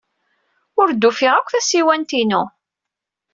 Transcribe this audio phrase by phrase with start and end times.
[0.79, 2.43] Ur d-ufiɣ akk tasiwant-inu.